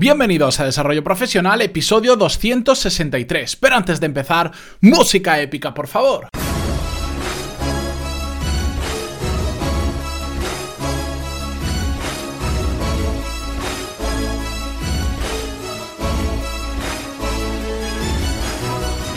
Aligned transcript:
Bienvenidos 0.00 0.58
a 0.58 0.64
Desarrollo 0.64 1.04
Profesional, 1.04 1.60
episodio 1.60 2.16
263. 2.16 3.56
Pero 3.56 3.76
antes 3.76 4.00
de 4.00 4.06
empezar, 4.06 4.50
música 4.80 5.38
épica, 5.42 5.74
por 5.74 5.88
favor. 5.88 6.28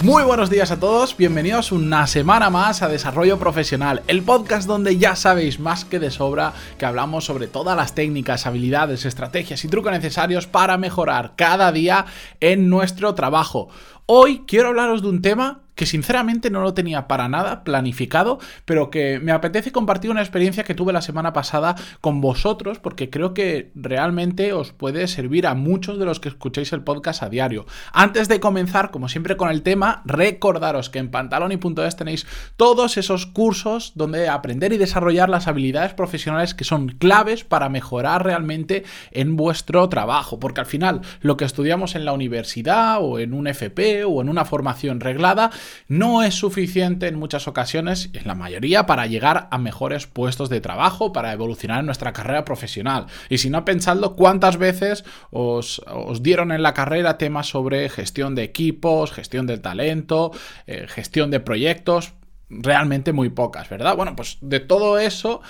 Muy 0.04 0.26
buenos 0.26 0.50
días 0.50 0.70
a 0.70 0.82
todos, 0.82 1.16
bienvenidos 1.16 1.72
una 1.72 2.08
semana 2.08 2.50
más 2.50 2.82
a 2.82 2.90
Desarrollo 2.90 3.40
Profesional, 3.40 4.04
el 4.08 4.22
podcast 4.22 4.68
donde 4.68 4.98
ya 4.98 5.16
sabéis 5.16 5.62
más 5.62 5.86
que 5.86 5.98
de 5.98 6.12
sobra 6.12 6.52
que 6.78 6.86
hablamos 6.86 7.24
sobre 7.24 7.48
todas 7.48 7.78
las 7.78 7.96
técnicas, 7.96 8.46
habilidades, 8.46 9.06
estrategias 9.06 9.64
y 9.64 9.70
trucos 9.70 9.94
necesarios 9.94 10.46
para 10.46 10.78
mejorar 10.78 11.36
cada 11.38 11.72
día 11.72 12.06
en 12.42 12.70
nuestro 12.70 13.16
trabajo. 13.16 13.70
Hoy 14.06 14.44
quiero 14.46 14.68
hablaros 14.68 15.04
de 15.04 15.08
un 15.08 15.22
tema 15.22 15.63
que 15.76 15.86
sinceramente 15.86 16.50
no 16.50 16.62
lo 16.62 16.74
tenía 16.74 17.08
para 17.08 17.30
nada 17.30 17.64
planificado, 17.64 18.40
pero 18.66 18.90
que 18.90 19.20
me 19.20 19.32
apetece 19.32 19.72
compartir 19.72 20.12
una 20.12 20.22
experiencia 20.22 20.64
que 20.64 20.76
tuve 20.76 20.94
la 20.94 21.02
semana 21.02 21.34
pasada 21.34 21.76
con 22.02 22.22
vosotros, 22.22 22.80
porque 22.80 23.10
creo 23.10 23.34
que 23.34 23.72
realmente 23.76 24.54
os 24.54 24.72
puede 24.72 25.08
servir 25.08 25.48
a 25.48 25.54
muchos 25.54 26.00
de 26.00 26.06
los 26.06 26.20
que 26.20 26.30
escucháis 26.30 26.74
el 26.74 26.84
podcast 26.84 27.24
a 27.24 27.30
diario. 27.30 27.66
Antes 27.92 28.28
de 28.28 28.40
comenzar, 28.40 28.92
como 28.92 29.10
siempre 29.10 29.38
con 29.38 29.50
el 29.50 29.64
tema, 29.64 30.02
recordaros 30.06 30.90
que 30.90 31.00
en 31.00 31.12
pantaloni.es 31.12 31.96
tenéis 31.96 32.26
todos 32.58 32.98
esos 32.98 33.26
cursos 33.26 33.94
donde 33.96 34.30
aprender 34.30 34.74
y 34.74 34.78
desarrollar 34.78 35.30
las 35.30 35.48
habilidades 35.48 35.94
profesionales 35.94 36.54
que 36.54 36.64
son 36.64 36.90
claves 36.90 37.44
para 37.44 37.70
mejorar 37.70 38.24
realmente 38.24 38.84
en 39.12 39.36
vuestro 39.36 39.90
trabajo, 39.90 40.40
porque 40.40 40.62
al 40.62 40.66
final 40.66 41.02
lo 41.22 41.38
que 41.38 41.46
estudiamos 41.46 41.96
en 41.96 42.06
la 42.06 42.14
universidad 42.14 42.98
o 43.02 43.20
en 43.20 43.34
un 43.34 43.48
FP 43.48 44.06
o 44.06 44.22
en 44.22 44.30
una 44.30 44.46
formación 44.46 45.00
reglada 45.00 45.52
no 45.88 46.24
es 46.24 46.36
suficiente 46.36 47.08
en 47.08 47.20
muchas 47.20 47.48
ocasiones, 47.48 48.10
en 48.14 48.28
la 48.28 48.36
mayoría, 48.36 48.86
para 48.86 49.08
llegar 49.08 49.48
a 49.52 49.58
mejores 49.58 50.08
puestos 50.08 50.50
de 50.50 50.62
trabajo, 50.62 51.14
para 51.14 51.34
evolucionar 51.34 51.80
en 51.80 51.86
nuestra 51.86 52.14
carrera 52.14 52.46
profesional. 52.46 53.08
Y 53.30 53.38
si 53.38 53.50
no, 53.50 53.66
pensadlo 53.66 54.16
cuántas 54.16 54.58
veces 54.58 55.04
os, 55.32 55.82
dieron 56.22 56.52
en 56.52 56.64
la 56.64 56.74
carrera 56.74 57.18
temas 57.18 57.48
sobre 57.48 57.90
gestión 57.90 58.36
de 58.36 58.44
equipos, 58.44 59.12
gestión 59.12 59.48
del 59.48 59.62
talento, 59.62 60.32
eh, 60.68 60.86
gestión 60.88 61.32
de 61.32 61.40
proyectos 61.40 62.14
realmente 62.62 63.14
muy 63.14 63.30
pocas, 63.30 63.70
¿verdad? 63.70 63.96
Bueno, 63.96 64.16
pues 64.16 64.38
de 64.42 64.60
todo 64.60 65.00
eso 65.00 65.42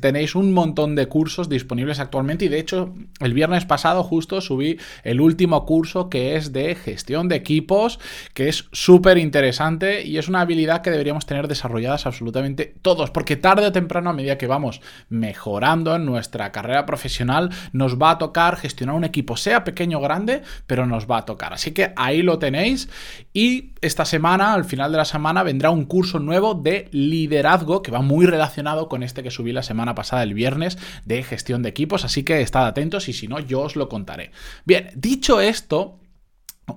tenéis 0.00 0.34
un 0.34 0.52
montón 0.52 0.94
de 0.94 1.06
cursos 1.06 1.48
disponibles 1.48 2.00
actualmente 2.00 2.44
y 2.44 2.48
de 2.48 2.58
hecho 2.58 2.94
el 3.20 3.32
viernes 3.32 3.64
pasado 3.64 4.02
justo 4.02 4.40
subí 4.40 4.78
el 5.04 5.20
último 5.20 5.64
curso 5.66 6.08
que 6.08 6.36
es 6.36 6.52
de 6.52 6.74
gestión 6.74 7.28
de 7.28 7.36
equipos, 7.36 7.98
que 8.34 8.48
es 8.48 8.68
súper 8.72 9.18
interesante 9.18 10.02
y 10.04 10.18
es 10.18 10.28
una 10.28 10.42
habilidad 10.42 10.82
que 10.82 10.90
deberíamos 10.90 11.26
tener 11.26 11.48
desarrolladas 11.48 12.06
absolutamente 12.06 12.74
todos, 12.82 13.10
porque 13.10 13.36
tarde 13.36 13.66
o 13.66 13.72
temprano 13.72 14.10
a 14.10 14.14
medida 14.14 14.38
que 14.38 14.46
vamos 14.46 14.80
mejorando 15.08 15.94
en 15.96 16.06
nuestra 16.06 16.52
carrera 16.52 16.86
profesional 16.86 17.50
nos 17.72 18.00
va 18.00 18.10
a 18.12 18.18
tocar 18.18 18.56
gestionar 18.56 18.96
un 18.96 19.04
equipo, 19.04 19.36
sea 19.36 19.64
pequeño 19.64 19.98
o 19.98 20.02
grande, 20.02 20.42
pero 20.66 20.86
nos 20.86 21.10
va 21.10 21.18
a 21.18 21.24
tocar. 21.24 21.52
Así 21.52 21.72
que 21.72 21.92
ahí 21.96 22.22
lo 22.22 22.38
tenéis 22.38 22.88
y 23.32 23.72
esta 23.80 24.04
semana, 24.04 24.52
al 24.52 24.64
final 24.64 24.92
de 24.92 24.98
la 24.98 25.04
semana, 25.04 25.42
vendrá 25.42 25.70
un 25.70 25.84
curso 25.84 26.18
nuevo 26.18 26.49
de 26.54 26.88
liderazgo 26.92 27.82
que 27.82 27.90
va 27.90 28.02
muy 28.02 28.26
relacionado 28.26 28.88
con 28.88 29.02
este 29.02 29.22
que 29.22 29.30
subí 29.30 29.52
la 29.52 29.62
semana 29.62 29.94
pasada, 29.94 30.22
el 30.22 30.34
viernes, 30.34 30.78
de 31.04 31.22
gestión 31.22 31.62
de 31.62 31.70
equipos, 31.70 32.04
así 32.04 32.22
que 32.24 32.40
estad 32.40 32.66
atentos 32.66 33.08
y 33.08 33.12
si 33.12 33.28
no, 33.28 33.40
yo 33.40 33.60
os 33.60 33.76
lo 33.76 33.88
contaré. 33.88 34.30
Bien, 34.64 34.90
dicho 34.94 35.40
esto, 35.40 36.00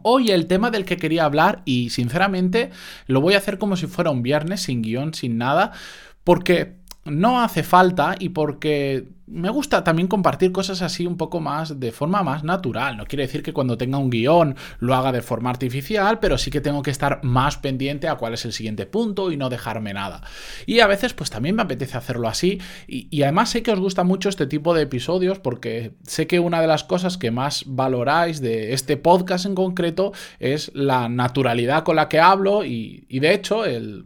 Hoy 0.01 0.31
el 0.31 0.47
tema 0.47 0.71
del 0.71 0.85
que 0.85 0.97
quería 0.97 1.25
hablar, 1.25 1.61
y 1.65 1.91
sinceramente 1.91 2.71
lo 3.05 3.21
voy 3.21 3.35
a 3.35 3.37
hacer 3.37 3.59
como 3.59 3.77
si 3.77 3.85
fuera 3.85 4.09
un 4.09 4.23
viernes, 4.23 4.61
sin 4.61 4.81
guion, 4.81 5.13
sin 5.13 5.37
nada, 5.37 5.71
porque 6.23 6.77
no 7.05 7.41
hace 7.41 7.63
falta 7.63 8.15
y 8.17 8.29
porque 8.29 9.07
me 9.25 9.49
gusta 9.49 9.83
también 9.83 10.07
compartir 10.07 10.51
cosas 10.51 10.81
así 10.81 11.05
un 11.05 11.17
poco 11.17 11.39
más 11.39 11.79
de 11.79 11.91
forma 11.91 12.23
más 12.23 12.43
natural. 12.43 12.97
No 12.97 13.05
quiere 13.05 13.23
decir 13.23 13.41
que 13.41 13.53
cuando 13.53 13.77
tenga 13.77 13.97
un 13.97 14.09
guion 14.09 14.55
lo 14.79 14.95
haga 14.95 15.11
de 15.11 15.21
forma 15.21 15.49
artificial, 15.49 16.19
pero 16.19 16.37
sí 16.37 16.51
que 16.51 16.61
tengo 16.61 16.81
que 16.81 16.91
estar 16.91 17.23
más 17.23 17.57
pendiente 17.57 18.07
a 18.07 18.15
cuál 18.15 18.33
es 18.33 18.45
el 18.45 18.53
siguiente 18.53 18.85
punto 18.85 19.31
y 19.31 19.37
no 19.37 19.49
dejarme 19.49 19.93
nada. 19.93 20.21
Y 20.65 20.79
a 20.81 20.87
veces 20.87 21.13
pues 21.13 21.29
también 21.29 21.55
me 21.55 21.63
apetece 21.63 21.97
hacerlo 21.97 22.27
así 22.27 22.59
y, 22.87 23.23
además 23.23 23.49
sé 23.49 23.63
que 23.63 23.71
os 23.71 23.79
gusta 23.79 24.03
mucho 24.03 24.29
este 24.29 24.45
tipo 24.45 24.73
de 24.73 24.83
episodios 24.83 25.39
porque 25.39 25.93
sé 26.03 26.27
que 26.27 26.39
una 26.39 26.61
de 26.61 26.67
las 26.67 26.83
cosas 26.83 27.17
que 27.17 27.31
más 27.31 27.63
valoráis 27.65 28.41
de 28.41 28.73
este 28.73 28.97
podcast 28.97 29.45
en 29.45 29.55
concreto 29.55 30.11
es 30.39 30.71
la 30.73 31.09
naturalidad 31.09 31.83
con 31.83 31.95
la 31.95 32.09
que 32.09 32.19
hablo 32.19 32.65
y, 32.65 33.05
y 33.07 33.19
de 33.19 33.33
hecho 33.33 33.65
el 33.65 34.05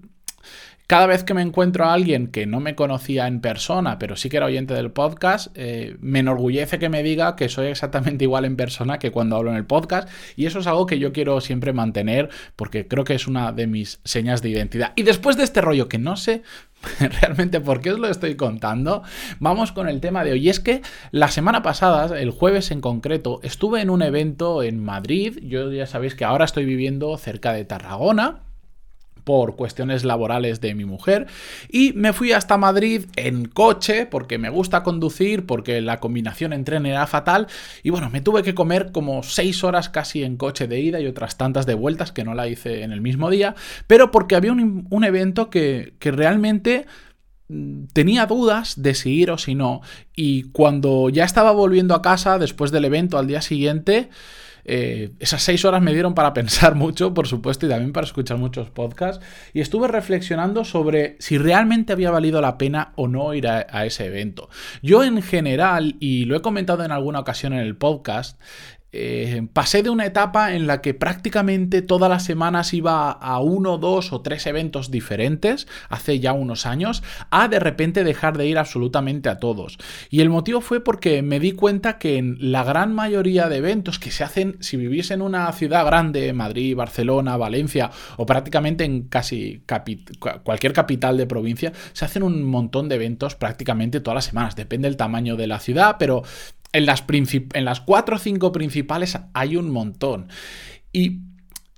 cada 0.88 1.06
vez 1.06 1.25
que 1.25 1.34
me 1.34 1.42
encuentro 1.42 1.84
a 1.84 1.94
alguien 1.94 2.28
que 2.28 2.46
no 2.46 2.62
me 2.62 2.74
conocía 2.74 3.28
en 3.28 3.42
persona, 3.42 4.00
pero 4.00 4.16
sí 4.16 4.30
que 4.30 4.38
era 4.38 4.46
oyente 4.46 4.74
del 4.74 4.90
podcast, 4.90 5.50
eh, 5.56 5.98
me 6.00 6.20
enorgullece 6.20 6.80
que 6.80 6.88
me 6.88 7.03
diga 7.03 7.36
que 7.36 7.50
soy 7.50 7.68
exactamente 7.68 8.24
igual 8.24 8.46
en 8.46 8.56
persona 8.56 8.97
que 8.97 9.12
cuando 9.12 9.36
hablo 9.36 9.52
en 9.52 9.58
el 9.58 9.66
podcast. 9.66 10.08
Y 10.38 10.46
eso 10.46 10.59
es 10.59 10.68
algo 10.68 10.86
que 10.86 10.97
yo 10.97 11.12
quiero 11.12 11.42
siempre 11.42 11.74
mantener 11.74 12.30
porque 12.56 12.88
creo 12.88 13.03
que 13.03 13.16
es 13.16 13.28
una 13.28 13.52
de 13.52 13.68
mis 13.68 14.00
señas 14.06 14.42
de 14.42 14.47
identidad. 14.47 14.94
Y 14.96 15.03
después 15.03 15.36
de 15.36 15.44
este 15.44 15.59
rollo 15.59 15.90
que 15.90 15.97
no 15.97 16.16
sé 16.16 16.44
realmente 17.22 17.59
por 17.59 17.81
qué 17.81 17.92
os 17.92 18.00
lo 18.00 18.08
estoy 18.08 18.36
contando, 18.36 19.03
vamos 19.42 19.74
con 19.74 19.90
el 19.90 20.00
tema 20.00 20.24
de 20.24 20.31
hoy. 20.31 20.46
Y 20.46 20.50
es 20.50 20.62
que 20.62 20.84
la 21.12 21.28
semana 21.28 21.64
pasada, 21.64 22.18
el 22.18 22.31
jueves 22.31 22.72
en 22.72 22.80
concreto, 22.80 23.42
estuve 23.44 23.81
en 23.81 23.90
un 23.90 24.03
evento 24.03 24.64
en 24.64 24.81
Madrid. 24.81 25.38
Yo 25.44 25.70
ya 25.70 25.86
sabéis 25.86 26.16
que 26.16 26.24
ahora 26.24 26.46
estoy 26.46 26.64
viviendo 26.64 27.18
cerca 27.18 27.52
de 27.52 27.66
Tarragona 27.66 28.47
por 29.28 29.58
cuestiones 29.58 30.06
laborales 30.06 30.62
de 30.62 30.74
mi 30.74 30.86
mujer. 30.86 31.28
Y 31.70 31.92
me 31.92 32.14
fui 32.14 32.32
hasta 32.32 32.56
Madrid 32.56 33.08
en 33.18 33.44
coche 33.44 34.06
porque 34.06 34.38
me 34.38 34.50
gusta 34.50 34.84
conducir, 34.84 35.46
porque 35.46 35.82
la 35.82 36.00
combinación 36.00 36.54
en 36.54 36.64
tren 36.64 36.86
era 36.86 37.06
fatal. 37.08 37.48
Y 37.84 37.90
bueno, 37.90 38.10
me 38.10 38.22
tuve 38.22 38.42
que 38.42 38.56
comer 38.56 38.94
como 38.94 39.24
seis 39.24 39.66
horas 39.66 39.90
casi 39.90 40.24
en 40.24 40.38
coche 40.38 40.70
de 40.70 40.80
ida 40.80 41.02
y 41.02 41.08
otras 41.08 41.36
tantas 41.36 41.66
de 41.66 41.74
vueltas 41.74 42.14
que 42.14 42.24
no 42.24 42.36
la 42.36 42.48
hice 42.48 42.84
en 42.84 42.94
el 42.94 43.02
mismo 43.02 43.30
día, 43.30 43.54
pero 43.86 44.12
porque 44.12 44.38
había 44.38 44.54
un, 44.54 45.04
evento 45.04 45.50
que, 45.50 45.96
que 46.00 46.12
realmente 46.12 46.86
mm, 47.50 47.88
tenía 47.92 48.28
dudas 48.28 48.82
de 48.82 48.96
si 48.96 49.12
ir 49.12 49.30
o 49.32 49.38
si 49.38 49.56
no. 49.56 49.82
Y 50.16 50.44
cuando 50.54 51.09
ya 51.09 51.26
estaba 51.26 51.52
volviendo 51.52 51.96
a 51.96 52.02
casa 52.02 52.40
después 52.40 52.72
del 52.72 52.86
evento 52.86 53.18
al 53.18 53.28
día 53.28 53.42
siguiente, 53.42 54.09
eh, 54.67 55.11
esas 55.19 55.41
seis 55.41 55.63
horas 55.66 55.81
me 55.81 55.94
dieron 55.94 56.13
para 56.13 56.33
pensar 56.35 56.75
mucho, 56.75 57.13
por 57.13 57.28
supuesto, 57.28 57.66
y 57.66 57.69
también 57.69 57.94
para 57.94 58.05
escuchar 58.05 58.38
muchos 58.38 58.69
podcasts. 58.69 59.25
Y 59.53 59.61
estuve 59.61 59.88
reflexionando 59.88 60.66
sobre 60.66 61.16
si 61.19 61.38
realmente 61.38 61.94
había 61.94 62.11
valido 62.11 62.41
la 62.41 62.57
pena 62.57 62.91
o 62.95 63.07
no 63.07 63.33
ir 63.33 63.47
a, 63.47 63.66
a 63.69 63.85
ese 63.85 64.05
evento. 64.05 64.50
Yo 64.81 65.03
en 65.03 65.22
general, 65.22 65.95
y 66.00 66.25
lo 66.25 66.35
he 66.35 66.41
comentado 66.41 66.83
en 66.83 66.91
alguna 66.91 67.22
ocasión 67.22 67.53
en 67.53 67.59
el 67.59 67.78
podcast, 67.78 68.39
eh, 68.92 69.48
pasé 69.53 69.84
de 69.84 69.90
una 69.90 70.06
etapa 70.06 70.53
en 70.53 70.66
la 70.66 70.81
que 70.81 70.94
prácticamente 70.94 71.81
todas 71.81 72.09
las 72.09 72.24
semanas 72.24 72.74
iba 72.74 73.12
a 73.12 73.40
uno, 73.40 73.78
dos 73.78 74.14
o 74.14 74.22
tres 74.22 74.48
eventos 74.48 74.92
diferentes, 74.92 75.68
hace 75.90 76.20
ya 76.20 76.34
unos 76.34 76.66
años, 76.66 77.03
a 77.30 77.47
de 77.47 77.59
repente 77.59 78.03
dejar 78.03 78.38
de 78.38 78.47
ir 78.47 78.58
absolutamente 78.58 79.30
a 79.30 79.40
todos. 79.40 79.78
Y 80.09 80.22
el 80.22 80.30
motivo 80.30 80.62
fue 80.62 80.84
porque 80.84 81.22
me 81.22 81.40
di 81.40 81.52
cuenta 81.52 81.97
que 81.97 82.18
en 82.18 82.38
la 82.40 82.64
gran 82.64 82.94
mayoría 82.94 83.50
de 83.50 83.58
eventos 83.58 84.00
que 84.00 84.12
se 84.12 84.24
hacen, 84.24 84.58
si 84.62 84.78
vivís 84.78 85.12
en 85.12 85.22
una 85.22 85.52
ciudad 85.52 85.86
grande, 85.86 86.31
Madrid, 86.34 86.76
Barcelona, 86.76 87.38
Valencia, 87.38 87.92
o 88.16 88.26
prácticamente 88.26 88.86
en 88.86 89.03
casi 89.03 89.62
cualquier 90.44 90.74
capital 90.74 91.18
de 91.18 91.28
provincia, 91.28 91.74
se 91.94 92.06
hacen 92.06 92.24
un 92.24 92.44
montón 92.44 92.90
de 92.90 92.96
eventos 92.96 93.36
prácticamente 93.36 94.00
todas 94.00 94.16
las 94.16 94.26
semanas. 94.26 94.56
Depende 94.56 94.88
del 94.88 94.97
tamaño 94.97 95.36
de 95.36 95.47
la 95.47 95.59
ciudad, 95.59 95.97
pero 96.00 96.24
en 96.73 96.85
las, 96.85 97.03
en 97.07 97.66
las 97.66 97.81
cuatro 97.81 98.16
o 98.16 98.19
cinco 98.19 98.51
principales 98.51 99.17
hay 99.33 99.55
un 99.55 99.72
montón. 99.72 100.28
Y 100.91 101.22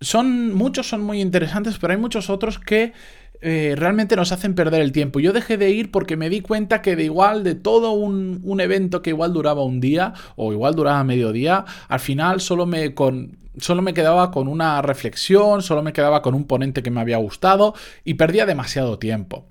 son, 0.01 0.53
muchos 0.53 0.87
son 0.87 1.01
muy 1.03 1.21
interesantes, 1.21 1.77
pero 1.79 1.93
hay 1.93 1.99
muchos 1.99 2.29
otros 2.29 2.59
que 2.59 2.93
eh, 3.41 3.75
realmente 3.77 4.15
nos 4.15 4.31
hacen 4.31 4.53
perder 4.53 4.81
el 4.81 4.91
tiempo. 4.91 5.19
Yo 5.19 5.31
dejé 5.31 5.57
de 5.57 5.69
ir 5.69 5.91
porque 5.91 6.17
me 6.17 6.29
di 6.29 6.41
cuenta 6.41 6.81
que 6.81 6.95
de 6.95 7.05
igual, 7.05 7.43
de 7.43 7.55
todo 7.55 7.91
un, 7.91 8.41
un 8.43 8.61
evento 8.61 9.01
que 9.01 9.11
igual 9.11 9.33
duraba 9.33 9.63
un 9.63 9.79
día 9.79 10.13
o 10.35 10.51
igual 10.51 10.75
duraba 10.75 11.03
medio 11.03 11.31
día, 11.31 11.65
al 11.87 11.99
final 11.99 12.41
solo 12.41 12.65
me, 12.65 12.93
con, 12.93 13.37
solo 13.57 13.81
me 13.81 13.93
quedaba 13.93 14.31
con 14.31 14.47
una 14.47 14.81
reflexión, 14.81 15.61
solo 15.61 15.83
me 15.83 15.93
quedaba 15.93 16.21
con 16.21 16.35
un 16.35 16.45
ponente 16.45 16.83
que 16.83 16.91
me 16.91 17.01
había 17.01 17.17
gustado 17.17 17.73
y 18.03 18.15
perdía 18.15 18.45
demasiado 18.45 18.99
tiempo. 18.99 19.45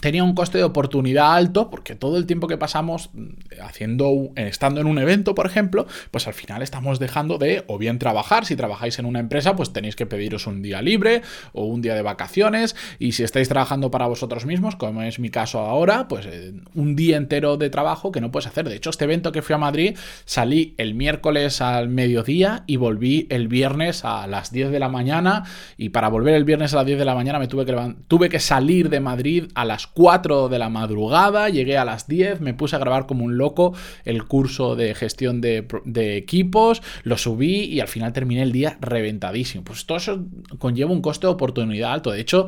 Tenía 0.00 0.24
un 0.24 0.34
coste 0.34 0.58
de 0.58 0.64
oportunidad 0.64 1.34
alto 1.34 1.70
porque 1.70 1.94
todo 1.94 2.16
el 2.16 2.26
tiempo 2.26 2.46
que 2.46 2.56
pasamos 2.56 3.10
mm, 3.12 3.60
haciendo 3.62 4.30
estando 4.36 4.80
en 4.80 4.86
un 4.86 4.98
evento, 4.98 5.34
por 5.34 5.46
ejemplo, 5.46 5.86
pues 6.10 6.26
al 6.26 6.34
final 6.34 6.62
estamos 6.62 6.98
dejando 6.98 7.38
de 7.38 7.64
o 7.66 7.78
bien 7.78 7.98
trabajar, 7.98 8.44
si 8.44 8.56
trabajáis 8.56 8.98
en 8.98 9.06
una 9.06 9.20
empresa, 9.20 9.56
pues 9.56 9.72
tenéis 9.72 9.96
que 9.96 10.06
pediros 10.06 10.46
un 10.46 10.62
día 10.62 10.82
libre 10.82 11.22
o 11.52 11.64
un 11.64 11.82
día 11.82 11.94
de 11.94 12.02
vacaciones. 12.02 12.76
Y 12.98 13.12
si 13.12 13.22
estáis 13.22 13.48
trabajando 13.48 13.90
para 13.90 14.06
vosotros 14.06 14.46
mismos, 14.46 14.76
como 14.76 15.02
es 15.02 15.18
mi 15.18 15.30
caso 15.30 15.60
ahora, 15.60 16.08
pues 16.08 16.26
eh, 16.26 16.52
un 16.74 16.96
día 16.96 17.16
entero 17.16 17.56
de 17.56 17.70
trabajo 17.70 18.12
que 18.12 18.20
no 18.20 18.30
puedes 18.30 18.46
hacer. 18.46 18.68
De 18.68 18.76
hecho, 18.76 18.90
este 18.90 19.04
evento 19.04 19.32
que 19.32 19.42
fui 19.42 19.54
a 19.54 19.58
Madrid 19.58 19.96
salí 20.24 20.74
el 20.78 20.94
miércoles 20.94 21.60
al 21.60 21.88
mediodía 21.88 22.64
y 22.66 22.76
volví 22.76 23.26
el 23.30 23.48
viernes 23.48 24.04
a 24.04 24.26
las 24.26 24.52
10 24.52 24.70
de 24.70 24.78
la 24.78 24.88
mañana. 24.88 25.44
Y 25.76 25.90
para 25.90 26.08
volver 26.08 26.34
el 26.34 26.44
viernes 26.44 26.72
a 26.72 26.76
las 26.76 26.86
10 26.86 26.98
de 26.98 27.04
la 27.04 27.14
mañana 27.14 27.38
me 27.38 27.48
tuve 27.48 27.64
que 27.64 27.94
tuve 28.08 28.28
que 28.28 28.40
salir 28.40 28.88
de 28.90 29.00
Madrid 29.00 29.44
a 29.54 29.64
las 29.64 29.87
4 29.94 30.48
de 30.48 30.58
la 30.58 30.68
madrugada, 30.68 31.48
llegué 31.48 31.78
a 31.78 31.84
las 31.84 32.08
10, 32.08 32.40
me 32.40 32.54
puse 32.54 32.76
a 32.76 32.78
grabar 32.78 33.06
como 33.06 33.24
un 33.24 33.38
loco 33.38 33.74
el 34.04 34.24
curso 34.24 34.76
de 34.76 34.94
gestión 34.94 35.40
de, 35.40 35.66
de 35.84 36.16
equipos, 36.16 36.82
lo 37.02 37.16
subí 37.16 37.64
y 37.64 37.80
al 37.80 37.88
final 37.88 38.12
terminé 38.12 38.42
el 38.42 38.52
día 38.52 38.78
reventadísimo. 38.80 39.64
Pues 39.64 39.86
todo 39.86 39.98
eso 39.98 40.24
conlleva 40.58 40.92
un 40.92 41.02
coste 41.02 41.26
de 41.26 41.32
oportunidad 41.32 41.92
alto. 41.92 42.10
De 42.10 42.20
hecho, 42.20 42.46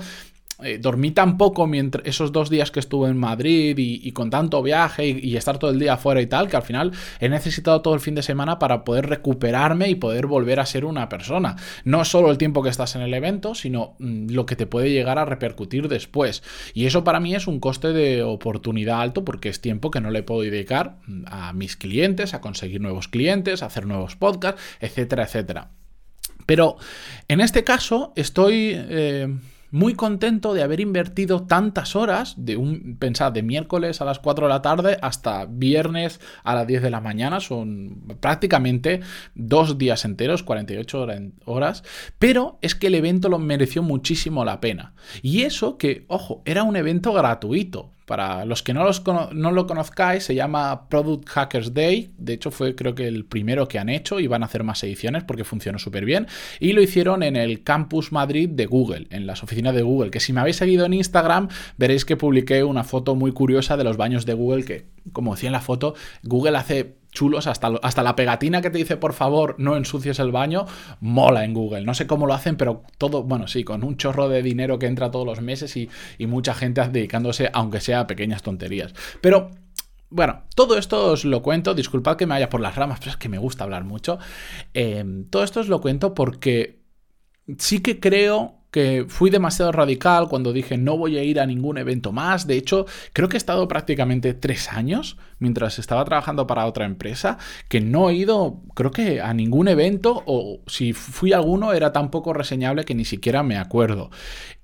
eh, 0.62 0.78
dormí 0.78 1.10
tan 1.10 1.36
poco 1.36 1.66
mientras 1.66 2.04
esos 2.06 2.32
dos 2.32 2.50
días 2.50 2.70
que 2.70 2.80
estuve 2.80 3.08
en 3.08 3.18
Madrid 3.18 3.74
y, 3.78 4.12
con 4.12 4.30
tanto 4.30 4.62
viaje 4.62 5.06
y, 5.08 5.36
estar 5.36 5.58
todo 5.58 5.70
el 5.70 5.78
día 5.78 5.94
afuera 5.94 6.20
y 6.20 6.26
tal, 6.26 6.48
que 6.48 6.56
al 6.56 6.62
final 6.62 6.92
he 7.20 7.28
necesitado 7.28 7.82
todo 7.82 7.94
el 7.94 8.00
fin 8.00 8.14
de 8.14 8.22
semana 8.22 8.58
para 8.58 8.84
poder 8.84 9.08
recuperarme 9.08 9.88
y 9.88 9.94
poder 9.94 10.26
volver 10.26 10.60
a 10.60 10.66
ser 10.66 10.84
una 10.84 11.08
persona. 11.08 11.56
No 11.84 12.04
solo 12.04 12.30
el 12.30 12.38
tiempo 12.38 12.62
que 12.62 12.68
estás 12.68 12.96
en 12.96 13.02
el 13.02 13.14
evento, 13.14 13.54
sino 13.54 13.94
mm, 13.98 14.30
lo 14.30 14.46
que 14.46 14.56
te 14.56 14.66
puede 14.66 14.90
llegar 14.90 15.18
a 15.18 15.24
repercutir 15.24 15.88
después. 15.88 16.42
Y 16.74 16.86
eso 16.86 17.04
para 17.04 17.20
mí 17.20 17.34
es 17.34 17.46
un 17.46 17.60
coste 17.60 17.92
de 17.92 18.22
oportunidad 18.22 19.00
alto 19.00 19.24
porque 19.24 19.48
es 19.48 19.60
tiempo 19.60 19.90
que 19.90 20.00
no 20.00 20.10
le 20.10 20.22
puedo 20.22 20.42
dedicar 20.42 20.96
mm, 21.06 21.24
a 21.26 21.52
mis 21.52 21.76
clientes, 21.76 22.34
a 22.34 22.40
conseguir 22.40 22.80
nuevos 22.80 23.08
clientes, 23.08 23.62
a 23.62 23.66
hacer 23.66 23.86
nuevos 23.86 24.16
podcasts, 24.16 24.60
etcétera, 24.80 25.24
etcétera. 25.24 25.70
Pero 26.46 26.76
en 27.28 27.40
este 27.40 27.64
caso 27.64 28.12
estoy... 28.16 28.72
Eh, 28.74 29.28
muy 29.70 29.94
contento 29.94 30.54
de 30.54 30.62
haber 30.62 30.80
invertido 30.80 31.42
tantas 31.42 31.96
horas, 31.96 32.34
de 32.36 32.56
un, 32.56 32.96
pensad, 32.98 33.32
de 33.32 33.42
miércoles 33.42 34.00
a 34.00 34.04
las 34.04 34.18
4 34.18 34.46
de 34.46 34.52
la 34.52 34.62
tarde 34.62 34.98
hasta 35.02 35.46
viernes 35.46 36.20
a 36.44 36.54
las 36.54 36.66
10 36.66 36.82
de 36.82 36.90
la 36.90 37.00
mañana, 37.00 37.40
son 37.40 38.02
prácticamente 38.20 39.00
dos 39.34 39.78
días 39.78 40.04
enteros, 40.04 40.42
48 40.42 41.06
horas, 41.44 41.84
pero 42.18 42.58
es 42.62 42.74
que 42.74 42.88
el 42.88 42.94
evento 42.94 43.28
lo 43.28 43.38
mereció 43.38 43.82
muchísimo 43.82 44.44
la 44.44 44.60
pena. 44.60 44.94
Y 45.22 45.42
eso 45.42 45.78
que, 45.78 46.04
ojo, 46.08 46.42
era 46.44 46.62
un 46.62 46.76
evento 46.76 47.12
gratuito, 47.12 47.92
para 48.10 48.44
los 48.44 48.64
que 48.64 48.74
no, 48.74 48.82
los 48.82 49.04
no, 49.06 49.52
lo 49.52 49.68
conozcáis, 49.68 50.24
se 50.24 50.34
llama 50.34 50.88
Product 50.88 51.28
Hackers 51.28 51.74
Day. 51.74 52.10
De 52.18 52.32
hecho, 52.32 52.50
fue 52.50 52.74
creo 52.74 52.92
que 52.96 53.06
el 53.06 53.24
primero 53.24 53.68
que 53.68 53.78
han 53.78 53.88
hecho 53.88 54.18
y 54.18 54.26
van 54.26 54.42
a 54.42 54.46
hacer 54.46 54.64
más 54.64 54.82
ediciones 54.82 55.22
porque 55.22 55.44
funcionó 55.44 55.78
súper 55.78 56.04
bien. 56.04 56.26
Y 56.58 56.72
lo 56.72 56.82
hicieron 56.82 57.22
en 57.22 57.36
el 57.36 57.62
Campus 57.62 58.10
Madrid 58.10 58.48
de 58.48 58.66
Google, 58.66 59.06
en 59.10 59.28
las 59.28 59.44
oficinas 59.44 59.76
de 59.76 59.82
Google. 59.82 60.10
Que 60.10 60.18
si 60.18 60.32
me 60.32 60.40
habéis 60.40 60.56
seguido 60.56 60.86
en 60.86 60.94
Instagram, 60.94 61.50
veréis 61.76 62.04
que 62.04 62.16
publiqué 62.16 62.64
una 62.64 62.82
foto 62.82 63.14
muy 63.14 63.30
curiosa 63.30 63.76
de 63.76 63.84
los 63.84 63.96
baños 63.96 64.26
de 64.26 64.34
Google 64.34 64.64
que, 64.64 64.86
como 65.12 65.36
decía 65.36 65.50
en 65.50 65.52
la 65.52 65.60
foto, 65.60 65.94
Google 66.24 66.58
hace 66.58 66.96
chulos, 67.10 67.46
hasta, 67.46 67.68
hasta 67.82 68.02
la 68.02 68.16
pegatina 68.16 68.60
que 68.60 68.70
te 68.70 68.78
dice 68.78 68.96
por 68.96 69.12
favor 69.12 69.54
no 69.58 69.76
ensucies 69.76 70.18
el 70.18 70.32
baño, 70.32 70.66
mola 71.00 71.44
en 71.44 71.54
Google. 71.54 71.84
No 71.84 71.94
sé 71.94 72.06
cómo 72.06 72.26
lo 72.26 72.34
hacen, 72.34 72.56
pero 72.56 72.82
todo, 72.98 73.22
bueno, 73.22 73.48
sí, 73.48 73.64
con 73.64 73.84
un 73.84 73.96
chorro 73.96 74.28
de 74.28 74.42
dinero 74.42 74.78
que 74.78 74.86
entra 74.86 75.10
todos 75.10 75.26
los 75.26 75.40
meses 75.40 75.76
y, 75.76 75.88
mucha 76.26 76.54
gente 76.54 76.80
dedicándose, 76.88 77.50
aunque 77.52 77.80
sea 77.80 78.00
a 78.00 78.06
pequeñas 78.06 78.42
tonterías. 78.42 78.94
Pero 79.20 79.50
bueno, 80.10 80.42
todo 80.54 80.78
esto 80.78 81.12
os 81.12 81.24
lo 81.24 81.42
cuento, 81.42 81.74
disculpad 81.74 82.16
que 82.16 82.26
me 82.26 82.34
vaya 82.34 82.48
por 82.48 82.60
las 82.60 82.76
ramas, 82.76 83.00
pero 83.00 83.10
es 83.12 83.16
que 83.16 83.28
me 83.28 83.38
gusta 83.38 83.64
hablar 83.64 83.84
mucho. 83.84 84.18
Eh, 84.74 85.04
todo 85.28 85.42
esto 85.42 85.60
os 85.60 85.68
lo 85.68 85.80
cuento 85.80 86.14
porque 86.14 86.80
sí 87.58 87.80
que 87.80 87.98
creo 87.98 88.59
que 88.70 89.04
fui 89.08 89.30
demasiado 89.30 89.72
radical 89.72 90.28
cuando 90.28 90.52
dije 90.52 90.76
no 90.76 90.96
voy 90.96 91.18
a 91.18 91.24
ir 91.24 91.40
a 91.40 91.46
ningún 91.46 91.78
evento 91.78 92.12
más. 92.12 92.46
De 92.46 92.56
hecho, 92.56 92.86
creo 93.12 93.28
que 93.28 93.36
he 93.36 93.38
estado 93.38 93.66
prácticamente 93.68 94.34
tres 94.34 94.72
años 94.72 95.16
mientras 95.38 95.78
estaba 95.78 96.04
trabajando 96.04 96.46
para 96.46 96.66
otra 96.66 96.84
empresa 96.84 97.38
que 97.68 97.80
no 97.80 98.10
he 98.10 98.14
ido, 98.14 98.60
creo 98.74 98.90
que 98.90 99.20
a 99.20 99.34
ningún 99.34 99.68
evento 99.68 100.22
o 100.26 100.60
si 100.66 100.92
fui 100.92 101.32
a 101.32 101.38
alguno 101.38 101.72
era 101.72 101.92
tan 101.92 102.10
poco 102.10 102.32
reseñable 102.32 102.84
que 102.84 102.94
ni 102.94 103.04
siquiera 103.04 103.42
me 103.42 103.56
acuerdo. 103.56 104.10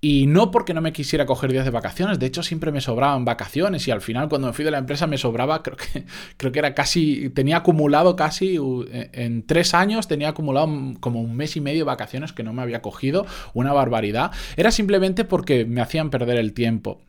Y 0.09 0.29
no 0.29 0.53
porque 0.53 0.73
no 0.73 0.81
me 0.81 0.93
quisiera 0.93 1.27
coger 1.27 1.51
días 1.51 1.65
de 1.65 1.73
vacaciones, 1.73 2.21
de 2.21 2.27
hecho 2.27 2.45
siempre 2.45 2.71
me 2.71 2.81
sobraban 2.81 3.25
vacaciones 3.25 3.89
y 3.89 3.91
al 3.91 4.01
final 4.01 4.29
cuando 4.29 4.47
me 4.47 4.53
fui 4.53 4.65
de 4.65 4.71
la 4.71 4.79
empresa 4.79 5.09
me 5.09 5.19
sobraba, 5.19 5.65
creo 5.65 5.77
que, 5.77 6.05
creo 6.37 6.53
que 6.53 6.61
era 6.61 6.77
casi, 6.77 7.29
tenía 7.31 7.57
acumulado 7.57 8.15
casi, 8.15 8.57
en 8.93 9.45
tres 9.49 9.75
años 9.75 10.07
tenía 10.07 10.29
acumulado 10.29 10.69
como 11.01 11.21
un 11.21 11.35
mes 11.35 11.57
y 11.57 11.61
medio 11.61 11.81
de 11.81 11.87
vacaciones 11.87 12.33
que 12.33 12.45
no 12.45 12.53
me 12.53 12.63
había 12.63 12.83
cogido, 12.83 13.27
una 13.53 13.73
barbaridad. 13.73 14.31
Era 14.57 14.71
simplemente 14.71 15.25
porque 15.25 15.65
me 15.65 15.81
hacían 15.81 16.11
perder 16.11 16.39
el 16.39 16.53
tiempo. 16.53 17.01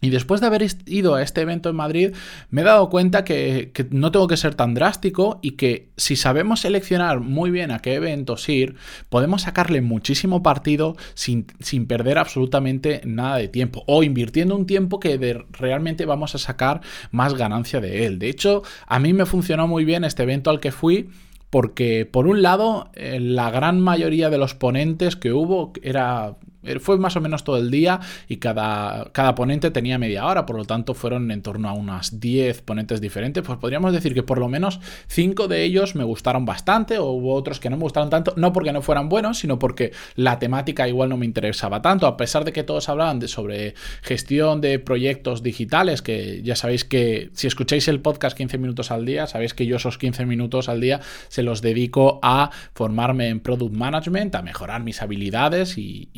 Y 0.00 0.10
después 0.10 0.40
de 0.42 0.48
haber 0.48 0.66
ido 0.84 1.14
a 1.14 1.22
este 1.22 1.40
evento 1.40 1.70
en 1.70 1.76
Madrid, 1.76 2.12
me 2.50 2.60
he 2.60 2.64
dado 2.64 2.90
cuenta 2.90 3.24
que, 3.24 3.72
no 3.90 4.12
tengo 4.12 4.26
que 4.26 4.36
ser 4.36 4.54
tan 4.54 4.74
drástico 4.74 5.38
y 5.40 5.52
que 5.52 5.88
si 5.96 6.16
sabemos 6.16 6.60
seleccionar 6.60 7.20
muy 7.20 7.50
bien 7.50 7.70
a 7.70 7.78
qué 7.78 7.94
eventos 7.94 8.46
ir, 8.50 8.76
podemos 9.08 9.42
sacarle 9.42 9.80
muchísimo 9.80 10.42
partido 10.42 10.96
sin, 11.14 11.46
sin 11.60 11.86
perder 11.86 12.18
absolutamente 12.18 13.00
nada 13.06 13.38
de 13.38 13.48
tiempo 13.48 13.82
o 13.86 14.02
invirtiendo 14.02 14.56
un 14.56 14.66
tiempo 14.66 15.00
que 15.00 15.44
realmente 15.52 16.04
vamos 16.04 16.34
a 16.34 16.38
sacar 16.38 16.82
más 17.10 17.34
ganancia 17.34 17.80
de 17.80 18.04
él. 18.04 18.18
De 18.18 18.28
hecho, 18.28 18.62
a 18.86 18.98
mí 18.98 19.14
me 19.14 19.24
funcionó 19.24 19.68
muy 19.68 19.86
bien 19.86 20.04
este 20.04 20.24
evento 20.24 20.50
al 20.50 20.60
que 20.60 20.72
fui 20.72 21.08
porque 21.54 22.04
por 22.04 22.26
un 22.26 22.42
lado 22.42 22.90
eh, 22.94 23.20
la 23.20 23.48
gran 23.50 23.80
mayoría 23.80 24.28
de 24.28 24.38
los 24.38 24.54
ponentes 24.54 25.14
que 25.14 25.32
hubo 25.32 25.72
era 25.82 26.36
fue 26.80 26.98
más 26.98 27.16
o 27.16 27.20
menos 27.20 27.44
todo 27.44 27.58
el 27.58 27.70
día 27.70 28.00
y 28.28 28.36
cada, 28.36 29.10
cada 29.12 29.34
ponente 29.34 29.70
tenía 29.70 29.98
media 29.98 30.26
hora, 30.26 30.46
por 30.46 30.56
lo 30.56 30.64
tanto 30.64 30.94
fueron 30.94 31.30
en 31.30 31.42
torno 31.42 31.68
a 31.68 31.72
unas 31.72 32.20
10 32.20 32.62
ponentes 32.62 33.00
diferentes. 33.00 33.42
Pues 33.42 33.58
podríamos 33.58 33.92
decir 33.92 34.14
que 34.14 34.22
por 34.22 34.38
lo 34.38 34.48
menos 34.48 34.80
5 35.08 35.48
de 35.48 35.64
ellos 35.64 35.94
me 35.94 36.04
gustaron 36.04 36.44
bastante 36.44 36.98
o 36.98 37.06
hubo 37.06 37.34
otros 37.34 37.60
que 37.60 37.70
no 37.70 37.76
me 37.76 37.82
gustaron 37.82 38.10
tanto, 38.10 38.34
no 38.36 38.52
porque 38.52 38.72
no 38.72 38.82
fueran 38.82 39.08
buenos, 39.08 39.38
sino 39.38 39.58
porque 39.58 39.92
la 40.16 40.38
temática 40.38 40.88
igual 40.88 41.08
no 41.08 41.16
me 41.16 41.26
interesaba 41.26 41.82
tanto, 41.82 42.06
a 42.06 42.16
pesar 42.16 42.44
de 42.44 42.52
que 42.52 42.62
todos 42.62 42.88
hablaban 42.88 43.18
de, 43.18 43.28
sobre 43.28 43.74
gestión 44.02 44.60
de 44.60 44.78
proyectos 44.78 45.42
digitales, 45.42 46.02
que 46.02 46.42
ya 46.42 46.56
sabéis 46.56 46.84
que 46.84 47.30
si 47.34 47.46
escucháis 47.46 47.88
el 47.88 48.00
podcast 48.00 48.36
15 48.36 48.58
minutos 48.58 48.90
al 48.90 49.04
día, 49.04 49.26
sabéis 49.26 49.54
que 49.54 49.66
yo 49.66 49.76
esos 49.76 49.98
15 49.98 50.26
minutos 50.26 50.68
al 50.68 50.80
día 50.80 51.00
se 51.28 51.42
los 51.42 51.62
dedico 51.62 52.20
a 52.22 52.50
formarme 52.74 53.28
en 53.28 53.40
product 53.40 53.74
management, 53.74 54.34
a 54.34 54.42
mejorar 54.42 54.82
mis 54.82 55.02
habilidades 55.02 55.78
y 55.78 56.08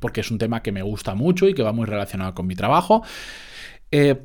porque 0.00 0.20
es 0.20 0.30
un 0.30 0.38
tema 0.38 0.62
que 0.62 0.72
me 0.72 0.82
gusta 0.82 1.14
mucho 1.14 1.48
y 1.48 1.54
que 1.54 1.62
va 1.62 1.72
muy 1.72 1.86
relacionado 1.86 2.34
con 2.34 2.46
mi 2.46 2.54
trabajo. 2.54 3.02
Eh, 3.90 4.16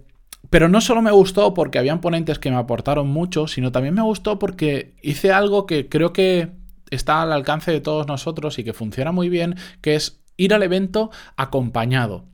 pero 0.50 0.68
no 0.68 0.82
solo 0.82 1.02
me 1.02 1.12
gustó 1.12 1.54
porque 1.54 1.80
habían 1.80 2.02
ponentes 2.02 2.40
que 2.40 2.52
me 2.52 2.58
aportaron 2.58 3.08
mucho, 3.08 3.48
sino 3.48 3.72
también 3.72 3.94
me 3.94 4.02
gustó 4.02 4.40
porque 4.40 4.96
hice 5.02 5.32
algo 5.32 5.66
que 5.66 5.88
creo 5.88 6.14
que 6.14 6.52
está 6.90 7.22
al 7.22 7.32
alcance 7.32 7.72
de 7.72 7.82
todos 7.82 8.08
nosotros 8.08 8.60
y 8.60 8.64
que 8.64 8.74
funciona 8.74 9.12
muy 9.12 9.30
bien, 9.30 9.56
que 9.82 9.96
es 9.96 10.22
ir 10.38 10.54
al 10.54 10.64
evento 10.64 11.12
acompañado. 11.38 12.26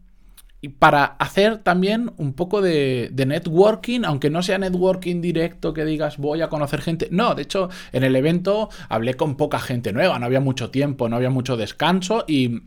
Y 0.59 0.69
para 0.69 1.05
hacer 1.05 1.59
también 1.59 2.11
un 2.17 2.33
poco 2.33 2.61
de, 2.61 3.09
de, 3.11 3.25
networking, 3.27 4.01
aunque 4.05 4.31
no 4.31 4.41
sea 4.41 4.57
networking 4.57 5.21
directo 5.21 5.71
que 5.71 5.85
digas 5.85 6.17
voy 6.17 6.41
a 6.41 6.49
conocer 6.49 6.81
gente. 6.81 7.09
No, 7.11 7.35
de 7.35 7.43
hecho, 7.43 7.69
en 7.91 8.03
el 8.03 8.15
evento 8.15 8.69
hablé 8.89 9.13
con 9.13 9.37
poca 9.37 9.59
gente 9.59 9.93
nueva, 9.93 10.17
no 10.17 10.25
había 10.25 10.39
mucho 10.39 10.71
tiempo, 10.71 11.09
no 11.09 11.15
había 11.15 11.29
mucho 11.29 11.57
descanso 11.57 12.25
y 12.27 12.63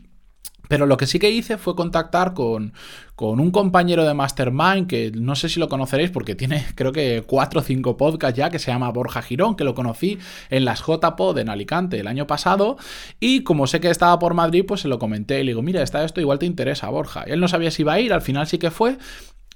pero 0.71 0.85
lo 0.85 0.95
que 0.95 1.05
sí 1.05 1.19
que 1.19 1.29
hice 1.29 1.57
fue 1.57 1.75
contactar 1.75 2.33
con, 2.33 2.71
un 3.17 3.51
compañero 3.51 4.05
de 4.05 4.13
Mastermind, 4.13 4.87
que 4.87 5.11
no 5.11 5.35
sé 5.35 5.49
si 5.49 5.59
lo 5.59 5.67
conoceréis 5.67 6.11
porque 6.11 6.33
tiene 6.33 6.65
creo 6.75 6.93
que 6.93 7.25
cuatro 7.27 7.59
o 7.59 7.63
cinco 7.63 7.97
podcasts 7.97 8.37
ya, 8.37 8.49
que 8.49 8.57
se 8.57 8.71
llama 8.71 8.89
Borja 8.89 9.21
Girón, 9.21 9.57
que 9.57 9.65
lo 9.65 9.75
conocí 9.75 10.17
en 10.49 10.63
las 10.63 10.79
JPod 10.79 11.39
en 11.39 11.49
Alicante 11.49 11.99
el 11.99 12.07
año 12.07 12.25
pasado. 12.25 12.77
Y 13.19 13.43
como 13.43 13.67
sé 13.67 13.81
que 13.81 13.89
estaba 13.89 14.17
por 14.17 14.33
Madrid, 14.33 14.63
pues 14.65 14.79
se 14.79 14.87
lo 14.87 14.97
comenté 14.97 15.41
y 15.41 15.43
le 15.43 15.49
digo, 15.49 15.61
mira, 15.61 15.81
está 15.83 16.05
esto, 16.05 16.21
igual 16.21 16.39
te 16.39 16.45
interesa, 16.45 16.87
Borja. 16.87 17.23
él 17.23 17.41
no 17.41 17.49
sabía 17.49 17.69
si 17.69 17.81
iba 17.81 17.91
a 17.91 17.99
ir, 17.99 18.13
al 18.13 18.21
final 18.21 18.47
sí 18.47 18.57
que 18.57 18.71
fue. 18.71 18.97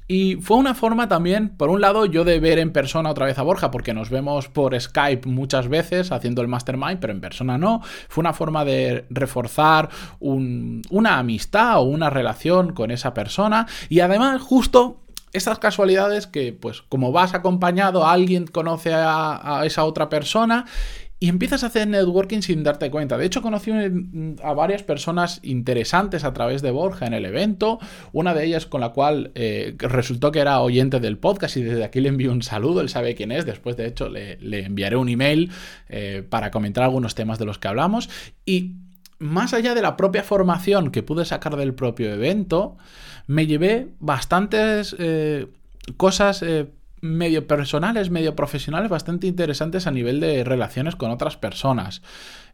Y 0.07 0.35
fue 0.35 0.57
una 0.57 0.75
forma 0.75 1.07
también, 1.07 1.49
por 1.49 1.69
un 1.69 1.81
lado, 1.81 2.05
yo 2.05 2.23
de 2.23 2.39
ver 2.39 2.59
en 2.59 2.71
persona 2.71 3.09
otra 3.09 3.25
vez 3.25 3.39
a 3.39 3.41
Borja, 3.41 3.71
porque 3.71 3.93
nos 3.93 4.11
vemos 4.11 4.49
por 4.49 4.79
Skype 4.79 5.27
muchas 5.27 5.67
veces 5.67 6.11
haciendo 6.11 6.43
el 6.43 6.47
mastermind, 6.47 6.99
pero 6.99 7.11
en 7.11 7.21
persona 7.21 7.57
no. 7.57 7.81
Fue 8.07 8.21
una 8.21 8.33
forma 8.33 8.63
de 8.65 9.05
reforzar 9.09 9.89
una 10.19 11.17
amistad 11.17 11.79
o 11.79 11.83
una 11.83 12.11
relación 12.11 12.73
con 12.73 12.91
esa 12.91 13.15
persona. 13.15 13.65
Y 13.89 14.01
además, 14.01 14.41
justo 14.41 15.01
estas 15.33 15.57
casualidades 15.57 16.27
que, 16.27 16.53
pues, 16.53 16.83
como 16.83 17.11
vas 17.11 17.33
acompañado, 17.33 18.07
alguien 18.07 18.45
conoce 18.45 18.93
a, 18.93 19.59
a 19.59 19.65
esa 19.65 19.85
otra 19.85 20.07
persona 20.07 20.65
y 21.25 21.29
empiezas 21.29 21.63
a 21.63 21.67
hacer 21.67 21.87
networking 21.87 22.41
sin 22.41 22.61
darte 22.61 22.91
cuenta. 22.91 23.17
De 23.17 23.25
hecho, 23.25 23.41
conocí 23.41 23.71
a 24.43 24.53
varias 24.53 24.83
personas 24.83 25.39
interesantes 25.41 26.23
a 26.23 26.33
través 26.33 26.61
de 26.61 26.69
Borja 26.69 27.07
en 27.07 27.15
el 27.15 27.25
evento. 27.25 27.79
Una 28.13 28.35
de 28.35 28.45
ellas 28.45 28.67
con 28.67 28.79
la 28.79 28.89
cual 28.89 29.31
eh, 29.33 29.73
resultó 29.79 30.31
que 30.31 30.37
era 30.37 30.59
oyente 30.59 30.99
del 30.99 31.17
podcast 31.17 31.57
y 31.57 31.63
desde 31.63 31.83
aquí 31.83 31.99
le 31.99 32.09
envío 32.09 32.31
un 32.31 32.43
saludo. 32.43 32.79
Él 32.79 32.89
sabe 32.89 33.15
quién 33.15 33.31
es. 33.31 33.43
Después, 33.43 33.75
de 33.75 33.87
hecho, 33.87 34.07
le, 34.07 34.37
enviaré 34.39 34.97
un 34.97 35.09
email 35.09 35.51
eh, 35.89 36.23
para 36.29 36.51
comentar 36.51 36.83
algunos 36.83 37.15
temas 37.15 37.39
de 37.39 37.45
los 37.45 37.57
que 37.57 37.69
hablamos. 37.69 38.07
Y 38.45 38.75
más 39.17 39.55
allá 39.55 39.73
de 39.73 39.81
la 39.81 39.97
propia 39.97 40.21
formación 40.21 40.91
que 40.91 41.01
pude 41.01 41.25
sacar 41.25 41.55
del 41.55 41.73
propio 41.73 42.13
evento, 42.13 42.77
me 43.25 43.47
llevé 43.47 43.87
bastantes 43.99 44.95
eh, 44.99 45.47
cosas 45.97 46.45
medio 47.05 47.47
personales, 47.47 48.09
medio 48.09 48.35
profesionales 48.35 48.89
bastante 48.89 49.27
interesantes 49.27 49.87
a 49.87 49.91
nivel 49.91 50.19
de 50.19 50.43
relaciones 50.43 50.95
con 50.95 51.11
otras 51.11 51.37
personas. 51.37 52.01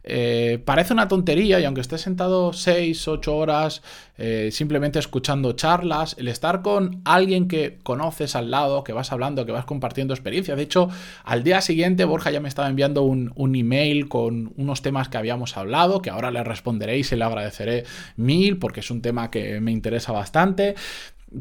Eh, 0.04 0.60
parece 0.64 0.92
una 0.92 1.06
tontería 1.06 1.60
y 1.60 1.64
aunque 1.64 1.80
estés 1.80 2.00
sentado 2.00 2.52
6, 2.52 3.06
8 3.06 3.36
horas 3.36 3.82
eh, 4.18 4.48
simplemente 4.50 4.98
escuchando 4.98 5.52
charlas, 5.52 6.16
el 6.18 6.26
estar 6.26 6.62
con 6.62 7.02
alguien 7.04 7.46
que 7.46 7.78
conoces 7.84 8.34
al 8.34 8.50
lado, 8.50 8.82
que 8.82 8.92
vas 8.92 9.12
hablando, 9.12 9.46
que 9.46 9.52
vas 9.52 9.64
compartiendo 9.64 10.12
experiencias. 10.12 10.56
De 10.56 10.64
hecho, 10.64 10.88
al 11.24 11.44
día 11.44 11.60
siguiente 11.60 12.04
Borja 12.04 12.32
ya 12.32 12.40
me 12.40 12.48
estaba 12.48 12.68
enviando 12.68 13.02
un, 13.02 13.32
un 13.36 13.54
email 13.54 14.08
con 14.08 14.52
unos 14.56 14.82
temas 14.82 15.08
que 15.08 15.18
habíamos 15.18 15.56
hablado, 15.56 16.02
que 16.02 16.10
ahora 16.10 16.32
le 16.32 16.42
responderé 16.42 16.98
y 16.98 17.04
se 17.04 17.16
le 17.16 17.24
agradeceré 17.24 17.84
mil 18.16 18.58
porque 18.58 18.80
es 18.80 18.90
un 18.90 19.02
tema 19.02 19.30
que 19.30 19.60
me 19.60 19.70
interesa 19.70 20.10
bastante 20.10 20.74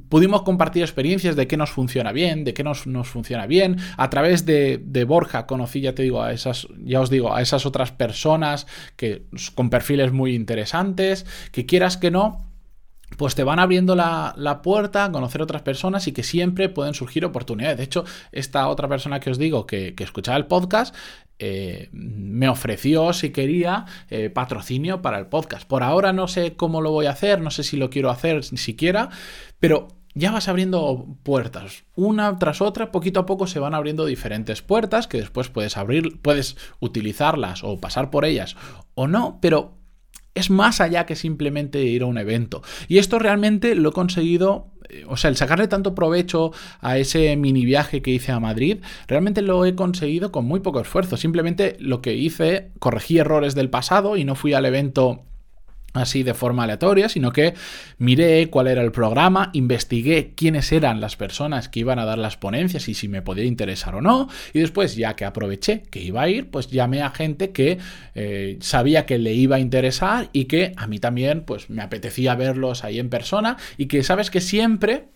pudimos 0.10 0.43
compartir 0.43 0.83
experiencias 0.83 1.36
de 1.36 1.48
qué 1.48 1.57
nos 1.57 1.71
funciona 1.71 2.12
bien, 2.12 2.43
de 2.43 2.53
qué 2.53 2.63
nos, 2.63 2.88
nos 2.88 3.07
funciona 3.07 3.48
bien. 3.48 3.77
A 3.98 4.10
través 4.10 4.45
de, 4.45 5.05
Borja 5.07 5.45
conocí, 5.45 5.81
ya 5.81 5.95
te 5.95 6.03
digo, 6.03 6.21
a 6.21 6.31
esas, 6.31 6.67
ya 6.83 7.01
os 7.01 7.10
digo, 7.10 7.33
a 7.33 7.41
esas 7.41 7.65
otras 7.65 7.91
personas 7.91 8.67
que 8.95 9.25
con 9.55 9.69
perfiles 9.69 10.12
muy 10.12 10.36
interesantes, 10.36 11.25
que 11.51 11.65
quieras 11.65 11.98
que 11.98 12.12
no, 12.12 12.51
pues 13.17 13.36
te 13.36 13.43
van 13.43 13.60
abriendo 13.60 13.95
la, 13.95 14.62
puerta 14.63 15.05
a 15.05 15.12
conocer 15.12 15.41
otras 15.41 15.62
personas 15.62 16.07
y 16.07 16.12
que 16.12 16.24
siempre 16.24 16.69
pueden 16.69 16.93
surgir 16.93 17.25
oportunidades. 17.25 17.77
De 17.77 17.83
hecho, 17.83 18.05
esta 18.31 18.67
otra 18.67 18.88
persona 18.88 19.19
que 19.19 19.29
os 19.29 19.38
digo 19.38 19.65
que, 19.65 19.95
escuchaba 20.00 20.38
el 20.38 20.45
podcast 20.45 20.95
eh, 21.43 21.89
me 21.91 22.48
ofreció, 22.48 23.13
si 23.13 23.31
quería, 23.31 23.86
eh, 24.12 24.29
patrocinio 24.29 25.01
para 25.01 25.17
el 25.17 25.25
podcast. 25.25 25.67
Por 25.67 25.81
ahora 25.81 26.13
no 26.13 26.27
sé 26.27 26.55
cómo 26.55 26.81
lo 26.81 26.91
voy 26.91 27.07
a 27.07 27.12
hacer, 27.12 27.41
no 27.41 27.50
sé 27.50 27.63
si 27.63 27.77
lo 27.77 27.89
quiero 27.89 28.12
hacer 28.12 28.43
siquiera, 28.43 29.10
pero 29.60 29.88
ya 30.13 30.31
vas 30.31 30.48
abriendo 30.48 31.17
puertas, 31.24 31.86
una 31.95 32.38
tras 32.38 32.62
otra, 32.62 32.91
poquito 32.91 33.21
a 33.21 33.25
poco 33.25 33.48
se 33.48 33.57
van 33.57 33.74
abriendo 33.74 34.05
diferentes 34.05 34.62
puertas 34.62 35.07
que 35.07 35.17
después 35.17 35.50
puedes 35.50 35.77
abrir, 35.77 36.21
puedes 36.21 36.57
utilizarlas 36.79 37.63
o 37.63 37.79
pasar 37.79 38.12
por 38.12 38.24
ellas 38.24 38.55
o 38.93 39.07
no, 39.07 39.39
pero 39.41 39.80
es 40.35 40.50
más 40.50 40.81
allá 40.81 41.05
que 41.05 41.15
simplemente 41.15 41.83
ir 41.83 42.03
a 42.03 42.05
un 42.05 42.17
evento. 42.17 42.61
Y 42.88 42.97
esto 42.97 43.19
realmente 43.19 43.75
lo 43.75 43.89
he 43.89 43.93
conseguido, 43.93 44.67
eh, 44.89 45.03
o 45.07 45.17
sea, 45.17 45.29
el 45.29 45.35
sacarle 45.35 45.67
tanto 45.67 45.95
provecho 45.95 46.51
a 46.79 46.97
ese 46.97 47.35
mini 47.35 47.65
viaje 47.65 48.01
que 48.01 48.11
hice 48.11 48.31
a 48.31 48.39
Madrid, 48.39 48.77
realmente 49.07 49.41
lo 49.41 49.65
he 49.65 49.75
conseguido 49.75 50.31
con 50.31 50.45
muy 50.45 50.59
poco 50.59 50.79
esfuerzo. 50.79 51.17
Simplemente 51.17 51.75
lo 51.79 52.01
que 52.01 52.13
hice, 52.15 52.71
corregí 52.79 53.17
errores 53.17 53.55
del 53.55 53.69
pasado 53.69 54.17
y 54.17 54.23
no 54.23 54.35
fui 54.35 54.53
al 54.53 54.65
evento 54.65 55.25
así 55.93 56.24
de 56.24 56.33
forma 56.33 56.63
aleatoria, 56.63 57.10
sino 57.10 57.31
que 57.31 57.53
miré 57.98 58.50
cuál 58.50 58.67
era 58.67 58.81
el 58.81 58.91
programa, 58.91 59.50
investigué 59.53 60.33
quiénes 60.36 60.71
eran 60.71 61.01
las 61.01 61.15
personas 61.15 61.69
que 61.69 61.81
iban 61.81 62.00
a 62.00 62.05
dar 62.05 62.17
las 62.17 62.38
ponencias 62.38 62.88
y 62.88 62.93
si 62.93 63.07
me 63.07 63.21
podía 63.21 63.45
interesar 63.45 63.95
o 63.95 64.01
no, 64.01 64.29
y 64.53 64.60
después 64.60 64.95
ya 64.95 65.15
que 65.15 65.25
aproveché 65.25 65.83
que 65.89 66.01
iba 66.01 66.21
a 66.21 66.29
ir, 66.29 66.50
pues 66.50 66.69
llamé 66.69 67.01
a 67.01 67.10
gente 67.10 67.51
que 67.51 67.77
eh, 68.15 68.57
sabía 68.62 69.05
que 69.05 69.17
le 69.17 69.33
iba 69.33 69.57
a 69.57 69.60
interesar 69.60 70.29
y 70.33 70.45
que 70.45 70.74
a 70.77 70.88
mí 70.88 71.00
también 71.00 71.41
pues 71.41 71.69
me 71.69 71.81
apetecía 71.81 72.36
verlos 72.36 72.83
ahí 72.83 73.00
en 73.00 73.10
persona 73.10 73.57
y 73.77 73.88
que 73.88 74.03
sabes 74.03 74.29
que 74.31 74.41
siempre 74.41 75.10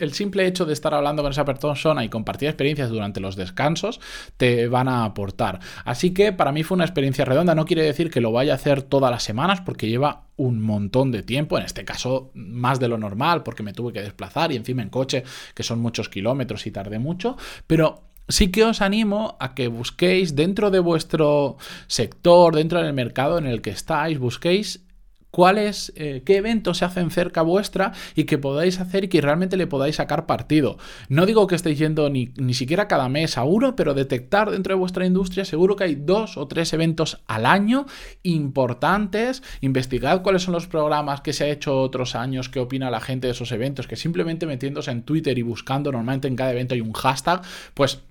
el 0.00 0.12
simple 0.12 0.46
hecho 0.46 0.64
de 0.64 0.72
estar 0.72 0.94
hablando 0.94 1.22
con 1.22 1.32
esa 1.32 1.44
persona 1.44 2.04
y 2.04 2.08
compartir 2.08 2.48
experiencias 2.48 2.90
durante 2.90 3.20
los 3.20 3.36
descansos 3.36 4.00
te 4.36 4.68
van 4.68 4.88
a 4.88 5.04
aportar. 5.04 5.60
Así 5.84 6.12
que 6.12 6.32
para 6.32 6.52
mí 6.52 6.62
fue 6.62 6.76
una 6.76 6.84
experiencia 6.84 7.24
redonda, 7.24 7.54
no 7.54 7.64
quiere 7.64 7.82
decir 7.82 8.10
que 8.10 8.20
lo 8.20 8.32
vaya 8.32 8.52
a 8.52 8.56
hacer 8.56 8.82
todas 8.82 9.10
las 9.10 9.22
semanas 9.22 9.60
porque 9.60 9.88
un 10.36 10.60
montón 10.60 11.10
de 11.12 11.22
tiempo, 11.22 11.58
en 11.58 11.64
este 11.64 11.84
caso 11.84 12.30
más 12.34 12.80
de 12.80 12.88
lo 12.88 12.98
normal 12.98 13.42
porque 13.42 13.62
me 13.62 13.72
tuve 13.72 13.92
que 13.92 14.02
desplazar 14.02 14.52
y 14.52 14.56
encima 14.56 14.82
en 14.82 14.90
coche, 14.90 15.24
que 15.54 15.62
son 15.62 15.80
muchos 15.80 16.08
kilómetros 16.08 16.66
y 16.66 16.70
tardé 16.70 16.98
mucho, 16.98 17.36
pero 17.66 18.02
sí 18.28 18.50
que 18.50 18.64
os 18.64 18.80
animo 18.80 19.36
a 19.40 19.54
que 19.54 19.68
busquéis 19.68 20.34
dentro 20.34 20.70
de 20.70 20.80
vuestro 20.80 21.56
sector, 21.86 22.54
dentro 22.54 22.82
del 22.82 22.92
mercado 22.92 23.38
en 23.38 23.46
el 23.46 23.60
que 23.60 23.70
estáis, 23.70 24.18
busquéis 24.18 24.84
cuáles, 25.32 25.92
eh, 25.96 26.22
qué 26.24 26.36
eventos 26.36 26.78
se 26.78 26.84
hacen 26.84 27.10
cerca 27.10 27.42
vuestra 27.42 27.92
y 28.14 28.24
que 28.24 28.38
podáis 28.38 28.78
hacer 28.78 29.04
y 29.04 29.08
que 29.08 29.20
realmente 29.20 29.56
le 29.56 29.66
podáis 29.66 29.96
sacar 29.96 30.26
partido. 30.26 30.76
No 31.08 31.26
digo 31.26 31.46
que 31.46 31.56
estéis 31.56 31.78
yendo 31.78 32.10
ni, 32.10 32.32
ni 32.36 32.54
siquiera 32.54 32.86
cada 32.86 33.08
mes 33.08 33.38
a 33.38 33.44
uno, 33.44 33.74
pero 33.74 33.94
detectar 33.94 34.50
dentro 34.50 34.74
de 34.74 34.78
vuestra 34.78 35.06
industria 35.06 35.44
seguro 35.44 35.74
que 35.74 35.84
hay 35.84 35.94
dos 35.96 36.36
o 36.36 36.46
tres 36.46 36.72
eventos 36.74 37.22
al 37.26 37.46
año 37.46 37.86
importantes. 38.22 39.42
Investigad 39.62 40.22
cuáles 40.22 40.42
son 40.42 40.52
los 40.52 40.66
programas 40.66 41.22
que 41.22 41.32
se 41.32 41.44
ha 41.44 41.48
hecho 41.48 41.80
otros 41.80 42.14
años, 42.14 42.50
qué 42.50 42.60
opina 42.60 42.90
la 42.90 43.00
gente 43.00 43.26
de 43.26 43.32
esos 43.32 43.52
eventos, 43.52 43.86
que 43.86 43.96
simplemente 43.96 44.44
metiéndose 44.44 44.90
en 44.90 45.02
Twitter 45.02 45.38
y 45.38 45.42
buscando, 45.42 45.90
normalmente 45.90 46.28
en 46.28 46.36
cada 46.36 46.52
evento 46.52 46.74
hay 46.74 46.82
un 46.82 46.92
hashtag, 46.92 47.40
pues 47.72 48.02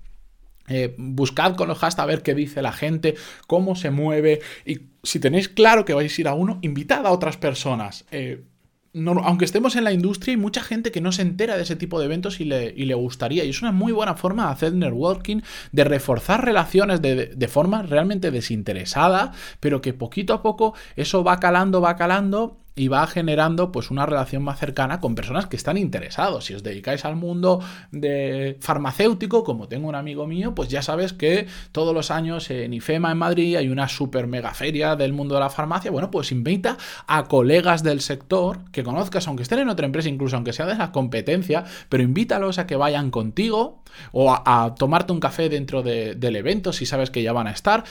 eh, 0.68 0.94
buscad 0.96 1.56
con 1.56 1.68
los 1.68 1.78
hashtags 1.78 2.02
a 2.02 2.06
ver 2.06 2.22
qué 2.22 2.34
dice 2.34 2.62
la 2.62 2.72
gente, 2.72 3.14
cómo 3.46 3.76
se 3.76 3.90
mueve 3.90 4.40
y 4.64 4.80
si 5.02 5.18
tenéis 5.18 5.48
claro 5.48 5.84
que 5.84 5.94
vais 5.94 6.16
a 6.16 6.20
ir 6.20 6.28
a 6.28 6.34
uno, 6.34 6.58
invitad 6.62 7.06
a 7.06 7.10
otras 7.10 7.36
personas. 7.36 8.04
Eh, 8.10 8.44
aunque 8.94 9.46
estemos 9.46 9.74
en 9.76 9.84
la 9.84 9.92
industria, 9.92 10.32
hay 10.32 10.36
mucha 10.36 10.62
gente 10.62 10.92
que 10.92 11.00
no 11.00 11.12
se 11.12 11.22
entera 11.22 11.56
de 11.56 11.62
ese 11.62 11.76
tipo 11.76 11.98
de 11.98 12.06
eventos 12.06 12.40
y 12.40 12.44
le, 12.44 12.74
y 12.76 12.84
le 12.84 12.94
gustaría. 12.94 13.44
Y 13.44 13.48
es 13.48 13.62
una 13.62 13.72
muy 13.72 13.90
buena 13.90 14.14
forma 14.16 14.46
de 14.46 14.52
hacer 14.52 14.74
networking, 14.74 15.40
de 15.72 15.84
reforzar 15.84 16.44
relaciones 16.44 17.00
de, 17.00 17.26
de, 17.26 17.48
forma 17.48 17.82
realmente 17.82 18.30
desinteresada, 18.30 19.32
pero 19.60 19.80
que 19.80 19.94
poquito 19.94 20.34
a 20.34 20.42
poco 20.42 20.74
eso 20.94 21.24
va 21.24 21.40
calando, 21.40 21.80
va 21.80 21.96
calando 21.96 22.58
y 22.74 22.88
va 22.88 23.06
generando 23.06 23.70
pues 23.72 23.90
una 23.90 24.06
relación 24.06 24.42
más 24.42 24.58
cercana 24.58 25.00
con 25.00 25.14
personas 25.14 25.46
que 25.46 25.56
están 25.56 25.76
interesados. 25.76 26.46
Si 26.46 26.54
os 26.54 26.62
dedicáis 26.62 27.04
al 27.04 27.16
mundo 27.16 27.60
de 27.90 28.56
farmacéutico, 28.60 29.44
como 29.44 29.68
tengo 29.68 29.88
un 29.88 29.94
amigo 29.94 30.26
mío, 30.26 30.54
pues 30.54 30.68
ya 30.68 30.82
sabes 30.82 31.12
que 31.12 31.46
todos 31.72 31.94
los 31.94 32.10
años 32.10 32.50
en 32.50 32.72
IFEMA 32.72 33.12
en 33.12 33.18
Madrid 33.18 33.56
hay 33.56 33.68
una 33.68 33.88
super 33.88 34.26
mega 34.26 34.54
feria 34.54 34.96
del 34.96 35.12
mundo 35.12 35.34
de 35.34 35.40
la 35.40 35.50
farmacia. 35.50 35.90
Bueno, 35.90 36.10
pues 36.10 36.32
invita 36.32 36.78
a 37.06 37.24
colegas 37.24 37.82
del 37.82 38.00
sector 38.00 38.70
que 38.72 38.82
conozcas, 38.82 39.28
aunque 39.28 39.42
estén 39.42 39.58
en 39.58 39.68
otra 39.68 39.86
empresa, 39.86 40.08
incluso 40.08 40.36
aunque 40.36 40.52
sea 40.52 40.66
de 40.66 40.76
la 40.76 40.92
competencia, 40.92 41.64
pero 41.88 42.02
invítalos 42.02 42.58
a 42.58 42.66
que 42.66 42.76
vayan 42.76 43.10
contigo 43.10 43.82
o 44.12 44.32
a, 44.32 44.74
tomarte 44.78 45.12
un 45.12 45.20
café 45.20 45.48
dentro 45.48 45.82
del 45.82 46.36
evento 46.36 46.72
si 46.72 46.86
sabes 46.86 47.10
que 47.10 47.22
ya 47.22 47.32
van 47.32 47.46
a 47.46 47.50
estar 47.50 47.84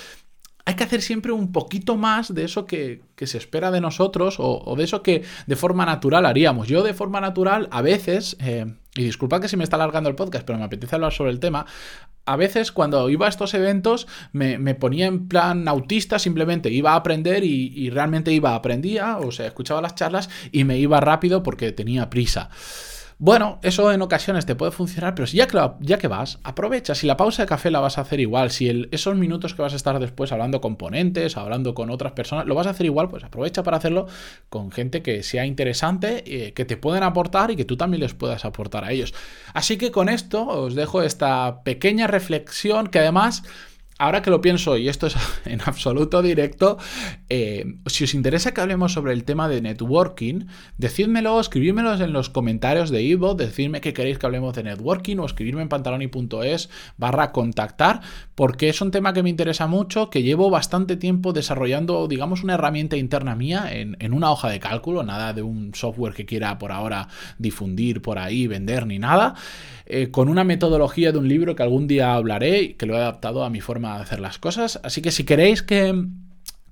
hay 0.65 0.75
que 0.75 0.83
hacer 0.83 1.01
siempre 1.01 1.31
un 1.31 1.51
poquito 1.51 1.97
más 1.97 2.33
de 2.33 2.43
eso 2.43 2.65
que, 2.65 3.01
se 3.17 3.37
espera 3.37 3.71
de 3.71 3.81
nosotros 3.81 4.35
o, 4.39 4.75
de 4.75 4.83
eso 4.83 5.03
que 5.03 5.23
de 5.45 5.55
forma 5.55 5.85
natural 5.85 6.25
haríamos. 6.25 6.67
Yo 6.67 6.83
de 6.83 6.93
forma 6.93 7.21
natural 7.21 7.67
a 7.71 7.81
veces, 7.81 8.35
eh, 8.39 8.65
y 8.95 9.03
disculpa 9.03 9.39
que 9.39 9.47
se 9.47 9.57
me 9.57 9.63
está 9.63 9.75
alargando 9.75 10.09
el 10.09 10.15
podcast, 10.15 10.45
pero 10.45 10.57
me 10.57 10.65
apetece 10.65 10.95
hablar 10.95 11.13
sobre 11.13 11.31
el 11.31 11.39
tema, 11.39 11.65
a 12.25 12.35
veces 12.35 12.71
cuando 12.71 13.09
iba 13.09 13.25
a 13.25 13.29
estos 13.29 13.53
eventos 13.53 14.07
me, 14.31 14.57
ponía 14.75 15.07
en 15.07 15.27
plan 15.27 15.67
autista, 15.67 16.19
simplemente 16.19 16.69
iba 16.69 16.93
a 16.93 16.95
aprender 16.95 17.43
y, 17.43 17.73
y 17.75 17.89
realmente 17.89 18.31
iba, 18.31 18.55
aprendía, 18.55 19.17
o 19.17 19.31
sea, 19.31 19.47
escuchaba 19.47 19.81
las 19.81 19.95
charlas 19.95 20.29
y 20.51 20.63
me 20.63 20.77
iba 20.77 20.99
rápido 20.99 21.43
porque 21.43 21.71
tenía 21.71 22.09
prisa. 22.09 22.49
Bueno, 23.23 23.59
eso 23.61 23.91
en 23.91 24.01
ocasiones 24.01 24.47
te 24.47 24.55
puede 24.55 24.71
funcionar, 24.71 25.13
pero 25.13 25.27
si 25.27 25.37
ya 25.37 25.45
que, 25.45 25.55
ya 25.81 25.99
que 25.99 26.07
vas, 26.07 26.39
aprovecha. 26.41 26.95
Si 26.95 27.05
la 27.05 27.17
pausa 27.17 27.43
de 27.43 27.47
café 27.47 27.69
la 27.69 27.79
vas 27.79 27.99
a 27.99 28.01
hacer 28.01 28.19
igual, 28.19 28.49
si 28.49 28.87
esos 28.89 29.15
minutos 29.15 29.53
que 29.53 29.61
vas 29.61 29.73
a 29.73 29.75
estar 29.75 29.99
después 29.99 30.31
hablando 30.31 30.59
con 30.59 30.75
ponentes, 30.75 31.37
hablando 31.37 31.75
con 31.75 31.91
otras 31.91 32.13
personas, 32.13 32.47
lo 32.47 32.55
vas 32.55 32.65
a 32.65 32.71
hacer 32.71 32.87
igual, 32.87 33.09
pues 33.09 33.23
aprovecha 33.23 33.61
para 33.61 33.77
hacerlo 33.77 34.07
con 34.49 34.71
gente 34.71 35.03
que 35.03 35.21
sea 35.21 35.45
interesante, 35.45 36.23
eh, 36.25 36.53
que 36.53 36.65
te 36.65 36.77
pueden 36.77 37.03
aportar 37.03 37.51
y 37.51 37.55
que 37.55 37.63
tú 37.63 37.77
también 37.77 38.01
les 38.01 38.15
puedas 38.15 38.43
aportar 38.43 38.85
a 38.85 38.91
ellos. 38.91 39.13
Así 39.53 39.77
que 39.77 39.91
con 39.91 40.09
esto 40.09 40.47
os 40.47 40.73
dejo 40.73 41.03
esta 41.03 41.61
pequeña 41.63 42.07
reflexión 42.07 42.87
que 42.87 42.97
además 42.97 43.43
ahora 44.01 44.23
que 44.23 44.31
lo 44.31 44.41
pienso, 44.41 44.77
y 44.77 44.89
esto 44.89 45.07
es 45.07 45.15
en 45.45 45.61
absoluto 45.61 46.23
directo, 46.23 46.77
eh, 47.29 47.75
si 47.85 48.03
os 48.03 48.15
interesa 48.15 48.51
que 48.51 48.59
hablemos 48.59 48.93
sobre 48.93 49.13
el 49.13 49.23
tema 49.23 49.47
de 49.47 49.61
networking, 49.61 50.45
decídmelo, 50.77 51.39
escribídmelo 51.39 51.93
en 51.93 52.11
los 52.11 52.29
comentarios 52.29 52.89
de 52.89 53.03
Ivo, 53.03 53.35
decidme 53.35 53.79
que 53.79 53.93
queréis 53.93 54.17
que 54.17 54.25
hablemos 54.25 54.55
de 54.55 54.63
networking 54.63 55.17
o 55.17 55.25
escribirme 55.25 55.61
en 55.61 55.69
pantaloni.es 55.69 56.69
barra 56.97 57.31
contactar, 57.31 58.01
porque 58.33 58.69
es 58.69 58.81
un 58.81 58.89
tema 58.89 59.13
que 59.13 59.21
me 59.21 59.29
interesa 59.29 59.67
mucho, 59.67 60.09
que 60.09 60.23
llevo 60.23 60.49
bastante 60.49 60.97
tiempo 60.97 61.31
desarrollando, 61.31 62.07
digamos, 62.07 62.43
una 62.43 62.55
herramienta 62.55 62.97
interna 62.97 63.35
mía 63.35 63.69
en, 63.71 64.13
una 64.13 64.31
hoja 64.31 64.49
de 64.49 64.59
cálculo, 64.59 65.03
nada 65.03 65.33
de 65.33 65.43
un 65.43 65.75
software 65.75 66.13
que 66.13 66.25
quiera 66.25 66.57
por 66.57 66.71
ahora 66.71 67.07
difundir 67.37 68.01
por 68.01 68.17
ahí, 68.17 68.47
vender 68.47 68.87
ni 68.87 68.97
nada, 68.97 69.35
eh, 69.85 70.09
con 70.09 70.27
una 70.27 70.43
metodología 70.43 71.11
de 71.11 71.19
un 71.19 71.27
libro 71.27 71.55
que 71.55 71.63
algún 71.63 71.85
día 71.85 72.15
hablaré 72.15 72.75
que 72.75 72.85
lo 72.87 72.95
he 72.95 72.97
adaptado 72.97 73.43
a 73.43 73.49
mi 73.49 73.61
forma 73.61 73.90
de 73.97 74.03
hacer 74.03 74.19
las 74.19 74.37
cosas. 74.37 74.79
Así 74.83 75.01
que 75.01 75.11
si 75.11 75.23
queréis 75.23 75.61
que 75.61 76.07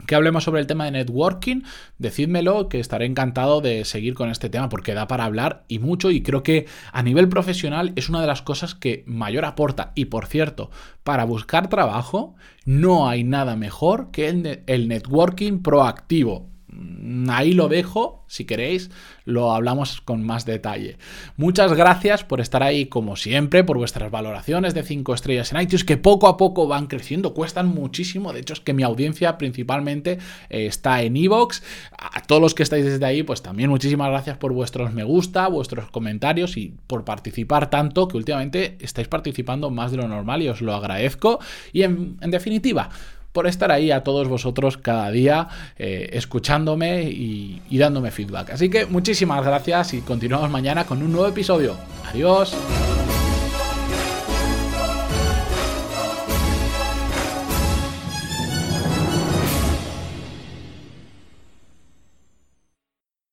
que 0.09 0.15
hablemos 0.15 0.43
sobre 0.43 0.59
el 0.59 0.65
tema 0.65 0.85
de 0.85 0.91
networking, 0.91 1.61
decídmelo, 1.99 2.67
que 2.67 2.79
estaré 2.79 3.05
encantado 3.05 3.61
de 3.61 3.85
seguir 3.85 4.15
con 4.15 4.31
este 4.31 4.49
tema 4.49 4.67
porque 4.67 4.95
da 4.95 5.07
para 5.07 5.23
hablar 5.25 5.65
y 5.67 5.77
mucho 5.77 6.09
y 6.09 6.23
creo 6.23 6.41
que 6.41 6.65
a 6.91 7.03
nivel 7.03 7.29
profesional 7.29 7.93
es 7.95 8.09
una 8.09 8.19
de 8.19 8.25
las 8.25 8.41
cosas 8.41 8.73
que 8.73 9.03
mayor 9.05 9.45
aporta. 9.45 9.91
Y 9.93 10.05
por 10.05 10.25
cierto, 10.25 10.71
para 11.03 11.25
buscar 11.25 11.69
trabajo 11.69 12.33
no 12.65 13.07
hay 13.07 13.23
nada 13.23 13.55
mejor 13.55 14.09
que 14.09 14.29
el, 14.29 14.63
el 14.65 14.87
networking 14.87 15.61
proactivo. 15.61 16.49
Mm, 16.71 17.29
ahí 17.29 17.53
lo 17.53 17.67
dejo, 17.67 18.23
si 18.27 18.45
queréis, 18.45 18.91
lo 19.25 19.51
hablamos 19.53 20.01
con 20.01 20.23
más 20.23 20.45
detalle. 20.45 20.97
Muchas 21.35 21.73
gracias 21.73 22.23
por 22.23 22.41
estar 22.41 22.61
ahí 22.61 22.85
como 22.85 23.15
siempre, 23.15 23.63
por 23.63 23.77
vuestras 23.77 24.11
valoraciones 24.11 24.73
de 24.73 24.83
5 24.83 25.13
estrellas 25.13 25.51
en 25.51 25.61
iTunes, 25.61 25.83
que 25.83 25.97
poco 25.97 26.27
a 26.27 26.37
poco 26.37 26.67
van 26.67 26.87
creciendo, 26.87 27.33
cuestan 27.33 27.67
muchísimo, 27.67 28.33
de 28.33 28.41
hecho 28.41 28.53
es 28.53 28.59
que 28.59 28.73
mi 28.73 28.83
audiencia 28.83 29.37
principalmente 29.37 30.19
eh, 30.49 30.65
está 30.67 31.01
en 31.01 31.17
Evox. 31.17 31.63
A 31.97 32.21
todos 32.21 32.41
los 32.41 32.53
que 32.53 32.63
estáis 32.63 32.85
desde 32.85 33.05
ahí, 33.05 33.23
pues 33.23 33.41
también 33.41 33.69
muchísimas 33.69 34.09
gracias 34.09 34.37
por 34.37 34.53
vuestros 34.53 34.93
me 34.93 35.03
gusta, 35.03 35.47
vuestros 35.47 35.89
comentarios 35.89 36.57
y 36.57 36.73
por 36.87 37.03
participar 37.03 37.69
tanto, 37.69 38.07
que 38.07 38.17
últimamente 38.17 38.77
estáis 38.79 39.07
participando 39.07 39.69
más 39.69 39.91
de 39.91 39.97
lo 39.97 40.07
normal 40.07 40.41
y 40.43 40.49
os 40.49 40.61
lo 40.61 40.73
agradezco. 40.73 41.39
Y 41.73 41.83
en, 41.83 42.17
en 42.21 42.31
definitiva, 42.31 42.89
por 43.31 43.47
estar 43.47 43.71
ahí 43.71 43.91
a 43.91 44.03
todos 44.03 44.27
vosotros 44.27 44.77
cada 44.77 45.11
día 45.11 45.47
eh, 45.77 46.09
escuchándome 46.13 47.03
y, 47.03 47.61
y 47.69 47.77
dándome 47.77 48.11
feedback. 48.11 48.51
Así 48.51 48.69
que 48.69 48.85
muchísimas 48.85 49.43
gracias 49.45 49.93
y 49.93 50.01
continuamos 50.01 50.49
mañana 50.49 50.85
con 50.85 51.01
un 51.01 51.11
nuevo 51.11 51.27
episodio. 51.27 51.77
Adiós. 52.09 52.55